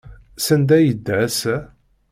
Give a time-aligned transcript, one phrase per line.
[0.45, 1.55] Sanda ay yedda ass-a?